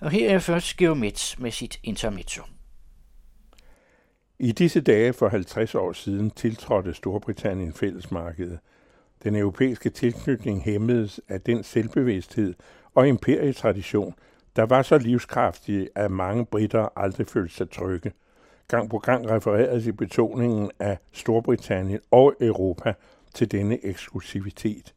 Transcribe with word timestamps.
Og 0.00 0.10
her 0.10 0.30
er 0.30 0.38
først 0.38 0.76
Geomets 0.76 1.38
med 1.38 1.50
sit 1.50 1.80
intermezzo. 1.82 2.42
I 4.38 4.52
disse 4.52 4.80
dage 4.80 5.12
for 5.12 5.28
50 5.28 5.74
år 5.74 5.92
siden 5.92 6.30
tiltrådte 6.30 6.94
Storbritannien 6.94 7.72
fællesmarkedet. 7.72 8.58
Den 9.22 9.36
europæiske 9.36 9.90
tilknytning 9.90 10.62
hæmmedes 10.62 11.20
af 11.28 11.40
den 11.40 11.62
selvbevidsthed 11.62 12.54
og 12.94 13.08
imperietradition, 13.08 14.14
der 14.56 14.62
var 14.62 14.82
så 14.82 14.98
livskraftig, 14.98 15.88
at 15.94 16.10
mange 16.10 16.46
britter 16.46 16.88
aldrig 16.96 17.26
følte 17.26 17.54
sig 17.54 17.70
trygge. 17.70 18.12
Gang 18.68 18.90
på 18.90 18.98
gang 18.98 19.30
refereres 19.30 19.86
i 19.86 19.92
betoningen 19.92 20.70
af 20.78 20.98
Storbritannien 21.12 22.00
og 22.10 22.34
Europa 22.40 22.94
til 23.34 23.50
denne 23.50 23.86
eksklusivitet. 23.86 24.94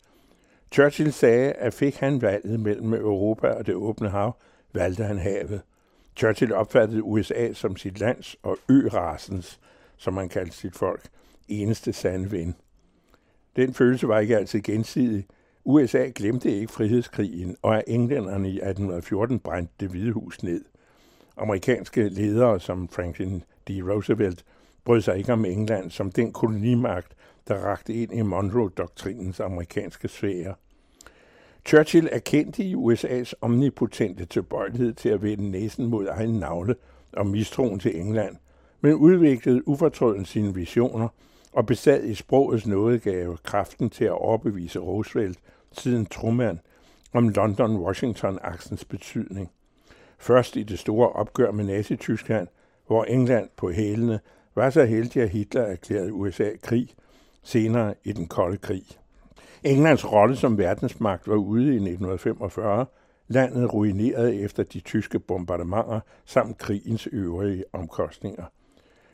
Churchill 0.73 1.11
sagde, 1.11 1.51
at 1.51 1.73
fik 1.73 1.95
han 1.95 2.21
valget 2.21 2.59
mellem 2.59 2.93
Europa 2.93 3.47
og 3.47 3.65
det 3.65 3.75
åbne 3.75 4.09
hav, 4.09 4.35
valgte 4.73 5.03
han 5.03 5.17
havet. 5.17 5.61
Churchill 6.15 6.53
opfattede 6.53 7.03
USA 7.03 7.53
som 7.53 7.75
sit 7.77 7.99
lands 7.99 8.35
og 8.43 8.57
ø-rasens, 8.69 9.59
som 9.97 10.13
man 10.13 10.29
kaldte 10.29 10.55
sit 10.55 10.75
folk, 10.75 11.09
eneste 11.47 11.93
sande 11.93 12.31
ven. 12.31 12.55
Den 13.55 13.73
følelse 13.73 14.07
var 14.07 14.19
ikke 14.19 14.37
altid 14.37 14.61
gensidig. 14.61 15.25
USA 15.63 16.11
glemte 16.15 16.51
ikke 16.51 16.71
frihedskrigen, 16.71 17.57
og 17.61 17.77
at 17.77 17.83
englænderne 17.87 18.49
i 18.49 18.55
1814 18.55 19.39
brændte 19.39 19.73
det 19.79 19.89
hvide 19.89 20.11
hus 20.11 20.43
ned. 20.43 20.61
Amerikanske 21.37 22.09
ledere 22.09 22.59
som 22.59 22.87
Franklin 22.87 23.43
D. 23.67 23.69
Roosevelt 23.69 24.45
brød 24.85 25.01
sig 25.01 25.17
ikke 25.17 25.33
om 25.33 25.45
England 25.45 25.91
som 25.91 26.11
den 26.11 26.33
kolonimagt, 26.33 27.15
der 27.47 27.55
rakte 27.55 27.93
ind 27.93 28.13
i 28.13 28.21
Monroe-doktrinens 28.21 29.39
amerikanske 29.39 30.07
sfære. 30.07 30.55
Churchill 31.65 32.09
erkendte 32.11 32.63
i 32.63 32.75
USA's 32.75 33.33
omnipotente 33.41 34.25
tilbøjelighed 34.25 34.93
til 34.93 35.09
at 35.09 35.21
vende 35.21 35.51
næsen 35.51 35.85
mod 35.85 36.07
egen 36.07 36.33
navle 36.33 36.75
og 37.13 37.27
mistroen 37.27 37.79
til 37.79 37.99
England, 37.99 38.35
men 38.81 38.93
udviklede 38.93 39.67
ufortrødent 39.67 40.27
sine 40.27 40.55
visioner 40.55 41.07
og 41.53 41.65
besad 41.65 42.03
i 42.03 42.15
sprogets 42.15 42.67
nådegave 42.67 43.37
kraften 43.43 43.89
til 43.89 44.05
at 44.05 44.11
overbevise 44.11 44.79
Roosevelt 44.79 45.39
siden 45.71 46.05
Truman 46.05 46.59
om 47.13 47.29
London-Washington-aksens 47.29 48.83
betydning. 48.89 49.51
Først 50.17 50.55
i 50.55 50.63
det 50.63 50.79
store 50.79 51.09
opgør 51.09 51.51
med 51.51 51.65
Nazi-Tyskland, 51.65 52.47
hvor 52.87 53.03
England 53.03 53.49
på 53.57 53.71
hælene 53.71 54.19
var 54.55 54.69
så 54.69 54.85
heldig, 54.85 55.23
at 55.23 55.29
Hitler 55.29 55.61
erklærede 55.61 56.13
USA 56.13 56.49
krig, 56.63 56.89
senere 57.43 57.93
i 58.03 58.11
den 58.11 58.27
kolde 58.27 58.57
krig. 58.57 58.83
Englands 59.63 60.11
rolle 60.11 60.35
som 60.35 60.57
verdensmagt 60.57 61.27
var 61.27 61.35
ude 61.35 61.63
i 61.63 61.75
1945, 61.75 62.85
landet 63.27 63.73
ruineret 63.73 64.43
efter 64.43 64.63
de 64.63 64.79
tyske 64.79 65.19
bombardementer 65.19 65.99
samt 66.25 66.57
krigens 66.57 67.07
øvrige 67.11 67.63
omkostninger. 67.73 68.43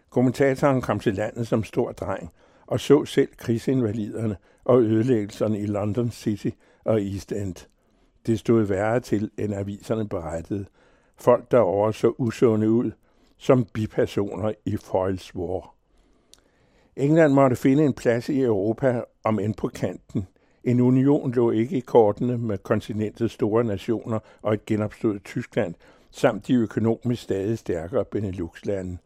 Kommentatoren 0.10 0.82
kom 0.82 1.00
til 1.00 1.14
landet 1.14 1.48
som 1.48 1.64
stor 1.64 1.92
dreng 1.92 2.32
og 2.68 2.80
så 2.80 3.06
selv 3.06 3.30
krigsinvaliderne 3.38 4.38
og 4.66 4.82
ødelæggelserne 4.82 5.60
i 5.60 5.66
London 5.66 6.12
City 6.12 6.50
og 6.86 7.02
East 7.02 7.32
End. 7.32 7.68
Det 8.26 8.40
stod 8.40 8.64
værre 8.64 9.00
til, 9.00 9.32
end 9.38 9.54
aviserne 9.54 10.10
berettede. 10.10 10.66
Folk 11.16 11.52
derovre 11.52 11.94
så 11.94 12.14
usunde 12.18 12.72
ud 12.72 12.92
som 13.38 13.66
bipersoner 13.66 14.54
i 14.66 14.78
Foyles 14.78 15.36
War. 15.36 15.74
England 16.96 17.34
måtte 17.34 17.56
finde 17.56 17.86
en 17.86 17.94
plads 17.94 18.30
i 18.30 18.42
Europa, 18.42 19.04
om 19.24 19.40
end 19.40 19.54
på 19.54 19.68
kanten. 19.68 20.28
En 20.68 20.80
union 20.80 21.32
lå 21.32 21.52
ikke 21.52 21.78
i 21.78 21.80
kortene 21.80 22.38
med 22.38 22.58
kontinentets 22.58 23.34
store 23.34 23.64
nationer 23.64 24.20
og 24.42 24.54
et 24.54 24.66
genopstået 24.66 25.24
Tyskland, 25.24 25.74
samt 26.12 26.48
de 26.48 26.54
økonomisk 26.54 27.22
stadig 27.22 27.58
stærkere 27.58 28.06
Benelux-lande. 28.06 28.98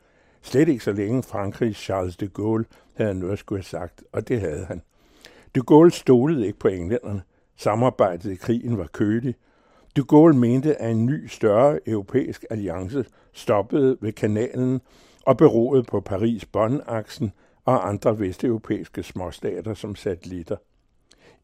Slet 0.42 0.68
ikke 0.68 0.84
så 0.84 0.92
længe 0.92 1.24
Frankrigs 1.24 1.80
Charles 1.80 2.18
de 2.18 2.28
Gaulle 2.28 2.66
havde 2.94 3.14
noget 3.14 3.34
at 3.34 3.40
skulle 3.40 3.60
have 3.60 3.64
sagt, 3.64 4.04
og 4.12 4.28
det 4.28 4.40
havde 4.40 4.66
han. 4.66 4.82
De 5.56 5.62
Gaulle 5.62 5.92
stolede 5.92 6.48
ikke 6.48 6.60
på 6.60 6.68
englænderne. 6.68 7.22
Samarbejdet 7.56 8.32
i 8.32 8.36
krigen 8.36 8.78
var 8.78 8.88
kølig. 8.94 9.36
De 9.96 10.04
Gaulle 10.04 10.38
mente, 10.38 10.82
at 10.82 10.92
en 10.92 11.06
ny, 11.06 11.28
større 11.28 11.80
europæisk 11.90 12.46
alliance 12.50 13.06
stoppede 13.34 13.98
ved 14.02 14.14
kanalen 14.14 14.82
og 15.26 15.38
beroede 15.38 15.84
på 15.84 16.00
Paris 16.00 16.46
Bonn-aksen 16.46 17.32
og 17.66 17.90
andre 17.90 18.20
vesteuropæiske 18.20 19.04
småstater 19.04 19.74
som 19.74 19.96
satellitter. 19.96 20.56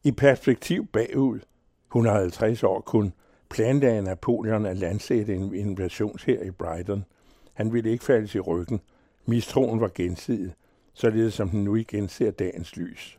I 0.04 0.12
perspektiv 0.12 0.86
bagud, 0.86 1.40
150 1.86 2.62
år 2.62 2.80
kun, 2.80 3.12
planlagde 3.50 4.02
Napoleon 4.02 4.66
at 4.66 4.76
landsætte 4.76 5.34
en 5.34 5.54
invasion 5.54 6.18
her 6.26 6.42
i 6.42 6.50
Brighton. 6.50 7.04
Han 7.52 7.72
ville 7.72 7.90
ikke 7.90 8.04
falde 8.04 8.38
i 8.38 8.40
ryggen. 8.40 8.80
Mistroen 9.26 9.80
var 9.80 9.90
gensidig, 9.94 10.54
således 10.94 11.34
som 11.34 11.48
den 11.48 11.64
nu 11.64 11.76
igen 11.76 12.08
ser 12.08 12.30
dagens 12.30 12.76
lys. 12.76 13.18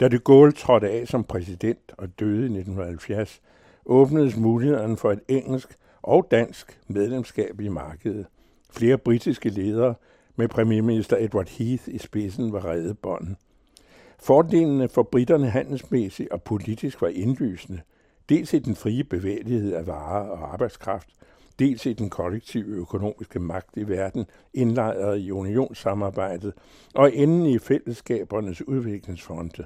Da 0.00 0.08
de 0.08 0.18
Gaulle 0.18 0.52
trådte 0.52 0.90
af 0.90 1.08
som 1.08 1.24
præsident 1.24 1.92
og 1.98 2.20
døde 2.20 2.40
i 2.40 2.58
1970, 2.58 3.42
åbnedes 3.86 4.36
mulighederne 4.36 4.96
for 4.96 5.12
et 5.12 5.20
engelsk 5.28 5.78
og 6.02 6.28
dansk 6.30 6.80
medlemskab 6.86 7.60
i 7.60 7.68
markedet. 7.68 8.26
Flere 8.70 8.98
britiske 8.98 9.48
ledere 9.48 9.94
med 10.36 10.48
premierminister 10.48 11.16
Edward 11.20 11.48
Heath 11.48 11.88
i 11.88 11.98
spidsen 11.98 12.52
var 12.52 12.64
reddet 12.64 12.98
bånden. 12.98 13.36
Fordelene 14.22 14.88
for 14.88 15.02
britterne 15.02 15.50
handelsmæssigt 15.50 16.30
og 16.30 16.42
politisk 16.42 17.02
var 17.02 17.08
indlysende, 17.08 17.80
dels 18.28 18.54
i 18.54 18.58
den 18.58 18.76
frie 18.76 19.04
bevægelighed 19.04 19.72
af 19.72 19.86
varer 19.86 20.28
og 20.28 20.52
arbejdskraft, 20.52 21.08
dels 21.58 21.86
i 21.86 21.92
den 21.92 22.10
kollektive 22.10 22.76
økonomiske 22.76 23.38
magt 23.38 23.76
i 23.76 23.88
verden, 23.88 24.26
indlejret 24.54 25.18
i 25.20 25.30
unionssamarbejdet 25.30 26.52
og 26.94 27.12
inden 27.12 27.46
i 27.46 27.58
fællesskabernes 27.58 28.68
udviklingsfonde. 28.68 29.64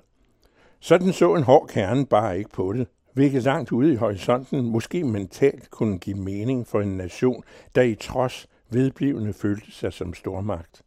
Sådan 0.81 1.13
så 1.13 1.35
en 1.35 1.43
hård 1.43 1.69
kerne 1.69 2.07
bare 2.07 2.39
ikke 2.39 2.51
på 2.51 2.73
det, 2.73 2.87
hvilket 3.13 3.43
langt 3.43 3.73
ude 3.73 3.93
i 3.93 3.97
horisonten 3.97 4.71
måske 4.71 5.05
mentalt 5.05 5.71
kunne 5.71 5.99
give 5.99 6.19
mening 6.19 6.67
for 6.67 6.81
en 6.81 6.97
nation, 6.97 7.43
der 7.75 7.83
i 7.83 7.95
trods 7.95 8.47
vedblivende 8.71 9.33
følte 9.33 9.73
sig 9.73 9.93
som 9.93 10.15
stormagt. 10.15 10.83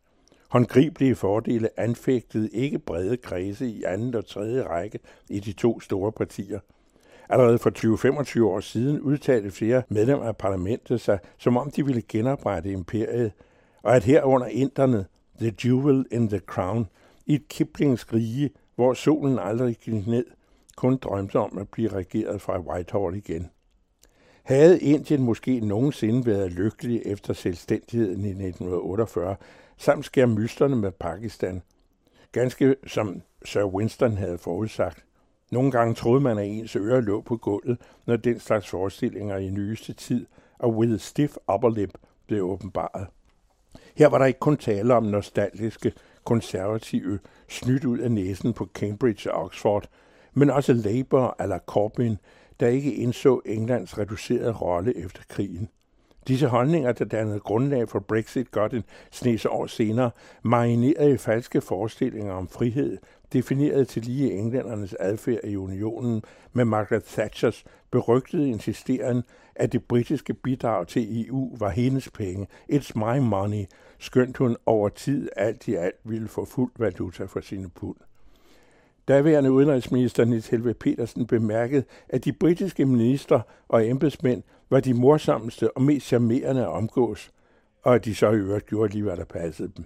Håndgribelige 0.50 1.16
fordele 1.16 1.70
anfægtede 1.80 2.50
ikke 2.50 2.80
brede 2.80 3.18
kredse 3.18 3.68
i 3.68 3.84
anden 3.84 4.16
og 4.16 4.26
tredje 4.26 4.64
række 4.64 5.00
i 5.30 5.40
de 5.40 5.52
to 5.52 5.80
store 5.80 6.12
partier. 6.12 6.60
Allerede 7.30 7.58
for 7.60 7.70
20-25 8.40 8.44
år 8.44 8.60
siden 8.60 9.02
udtalte 9.02 9.52
flere 9.52 9.84
medlemmer 9.90 10.26
af 10.26 10.38
parlamentet 10.38 11.02
sig, 11.02 11.20
som 11.38 11.58
om 11.58 11.72
de 11.72 11.86
ville 11.86 12.02
genoprette 12.02 12.72
imperiet, 12.72 13.32
og 13.84 13.96
at 13.96 14.04
herunder 14.04 14.48
inderne, 14.48 15.06
the 15.40 15.54
jewel 15.66 16.06
in 16.12 16.30
the 16.30 16.40
crown, 16.40 16.88
i 17.26 17.36
et 17.36 17.48
Kiplings 17.48 18.14
rige, 18.14 18.50
hvor 18.76 18.94
solen 18.94 19.40
aldrig 19.40 19.76
gik 19.76 20.08
ned, 20.08 20.26
kun 20.76 20.98
drømte 20.98 21.36
om 21.36 21.58
at 21.58 21.70
blive 21.70 21.90
regeret 21.90 22.42
fra 22.42 22.60
Whitehall 22.60 23.16
igen. 23.16 23.50
Havde 24.50 24.80
Indien 24.80 25.24
måske 25.24 25.60
nogensinde 25.60 26.26
været 26.26 26.52
lykkelig 26.52 27.02
efter 27.06 27.34
selvstændigheden 27.34 28.26
i 28.26 28.30
1948, 28.30 29.36
samt 29.78 30.06
skære 30.06 30.28
mysterne 30.28 30.76
med 30.76 30.92
Pakistan, 30.92 31.62
ganske 32.32 32.76
som 32.88 33.22
Sir 33.46 33.64
Winston 33.64 34.18
havde 34.18 34.38
forudsagt. 34.38 35.06
Nogle 35.52 35.72
gange 35.72 35.96
troede 35.96 36.22
man, 36.22 36.38
at 36.38 36.46
ens 36.46 36.76
ører 36.76 37.02
lå 37.02 37.22
på 37.22 37.38
gulvet, 37.38 37.78
når 38.06 38.16
den 38.16 38.40
slags 38.40 38.70
forestillinger 38.70 39.38
i 39.38 39.50
nyeste 39.50 39.94
tid 39.94 40.26
og 40.60 40.76
with 40.76 40.94
a 40.94 40.98
stiff 40.98 41.38
upper 41.54 41.70
lip 41.70 41.94
blev 42.28 42.44
åbenbaret. 42.44 43.08
Her 43.96 44.08
var 44.08 44.18
der 44.18 44.26
ikke 44.26 44.40
kun 44.40 44.58
tale 44.58 44.94
om 44.94 45.04
nostalgiske, 45.04 45.94
konservative, 46.24 47.20
snydt 47.48 47.86
ud 47.86 48.00
af 48.00 48.12
næsen 48.12 48.54
på 48.54 48.68
Cambridge 48.74 49.34
og 49.34 49.44
Oxford, 49.44 49.90
men 50.34 50.50
også 50.50 50.74
Labour 50.74 51.36
eller 51.40 51.60
Corbyn, 51.60 52.16
der 52.60 52.68
ikke 52.68 52.94
indså 52.94 53.42
Englands 53.46 53.98
reducerede 53.98 54.52
rolle 54.52 54.98
efter 54.98 55.22
krigen. 55.30 55.70
Disse 56.28 56.48
holdninger, 56.48 56.92
der 56.92 57.06
dannede 57.06 57.40
grundlag 57.40 57.90
for 57.90 58.00
Brexit 58.00 58.52
godt 58.52 58.74
en 58.74 58.84
snes 59.12 59.46
år 59.46 59.68
senere, 59.68 60.12
marinerede 60.44 61.14
i 61.14 61.18
falske 61.18 61.62
forestillinger 61.62 62.34
om 62.34 62.48
frihed, 62.48 62.98
definerede 63.34 63.86
til 63.86 64.02
lige 64.02 64.34
englændernes 64.34 64.96
adfærd 65.00 65.44
i 65.44 65.56
unionen 65.56 66.24
med 66.54 66.66
Margaret 66.66 67.04
Thatchers 67.04 67.64
berygtede 67.92 68.50
insisteren, 68.50 69.24
at 69.56 69.74
det 69.74 69.84
britiske 69.84 70.34
bidrag 70.34 70.88
til 70.88 71.28
EU 71.28 71.58
var 71.58 71.70
hendes 71.70 72.10
penge, 72.10 72.48
it's 72.74 72.92
my 72.96 73.20
money, 73.20 73.66
skønt 74.00 74.38
hun 74.38 74.58
over 74.66 74.90
tid 74.90 75.30
alt 75.36 75.68
i 75.68 75.76
alt 75.76 76.00
ville 76.04 76.28
få 76.28 76.46
fuld 76.46 76.72
valuta 76.78 77.26
for 77.26 77.40
sine 77.40 77.70
pund. 77.70 77.98
Daværende 79.10 79.52
udenrigsminister 79.52 80.26
Nils 80.26 80.48
Helve 80.48 80.74
Petersen 80.74 81.28
bemærkede, 81.28 81.84
at 82.10 82.26
de 82.26 82.34
britiske 82.34 82.86
minister 82.86 83.42
og 83.68 83.88
embedsmænd 83.88 84.44
var 84.70 84.80
de 84.80 84.94
morsomste 84.94 85.78
og 85.78 85.82
mest 85.82 86.08
charmerende 86.08 86.62
at 86.62 86.68
omgås, 86.68 87.32
og 87.84 87.96
at 87.96 88.06
de 88.06 88.16
så 88.16 88.32
i 88.32 88.36
øvrigt 88.36 88.66
gjorde 88.66 88.94
lige, 88.94 89.04
hvad 89.04 89.18
der 89.18 89.24
passede 89.24 89.72
dem. 89.78 89.86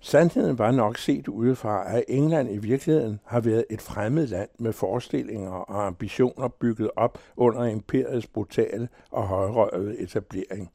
Sandheden 0.00 0.58
var 0.58 0.70
nok 0.70 0.98
set 0.98 1.28
udefra, 1.28 1.96
at 1.96 2.04
England 2.08 2.50
i 2.50 2.56
virkeligheden 2.56 3.20
har 3.24 3.40
været 3.40 3.64
et 3.70 3.80
fremmed 3.80 4.26
land 4.26 4.48
med 4.58 4.72
forestillinger 4.72 5.50
og 5.50 5.86
ambitioner 5.86 6.48
bygget 6.48 6.90
op 6.96 7.18
under 7.36 7.64
imperiets 7.64 8.26
brutale 8.26 8.88
og 9.10 9.26
højrøvede 9.26 9.98
etablering. 9.98 10.70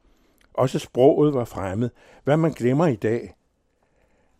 Også 0.54 0.80
sproget 0.80 1.34
var 1.34 1.46
fremmed, 1.46 1.90
hvad 2.24 2.38
man 2.38 2.52
glemmer 2.52 2.88
i 2.88 2.96
dag. 2.96 3.36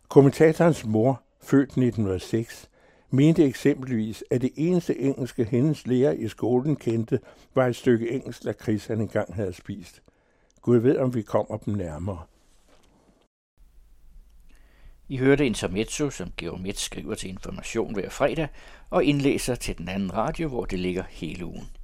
Kommentatorens 0.10 0.86
mor, 0.86 1.22
født 1.42 1.70
1906, 1.70 2.70
mente 3.10 3.46
eksempelvis, 3.46 4.24
at 4.32 4.42
det 4.42 4.52
eneste 4.56 5.00
engelske 5.00 5.44
hendes 5.44 5.88
lærer 5.88 6.12
i 6.12 6.28
skolen 6.28 6.76
kendte, 6.76 7.20
var 7.56 7.68
et 7.68 7.76
stykke 7.76 8.12
engelsk 8.12 8.44
lakrids, 8.44 8.86
han 8.86 9.02
engang 9.02 9.36
havde 9.36 9.54
spist. 9.54 10.02
Gud 10.62 10.78
ved, 10.78 10.98
om 10.98 11.16
vi 11.16 11.22
kommer 11.22 11.58
dem 11.58 11.74
nærmere. 11.74 12.24
I 15.08 15.18
hørte 15.18 15.46
Intermezzo, 15.46 16.10
som 16.10 16.32
Georg 16.38 16.62
Metz 16.62 16.82
skriver 16.82 17.16
til 17.16 17.30
information 17.30 17.94
hver 17.94 18.10
fredag, 18.10 18.48
og 18.90 19.04
indlæser 19.04 19.56
til 19.56 19.78
den 19.78 19.90
anden 19.90 20.14
radio, 20.14 20.48
hvor 20.48 20.66
det 20.66 20.80
ligger 20.80 21.04
hele 21.10 21.46
ugen. 21.46 21.79